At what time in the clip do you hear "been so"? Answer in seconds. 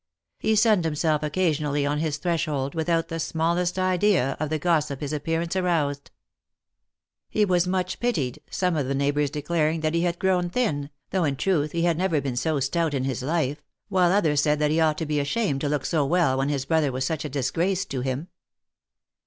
12.19-12.59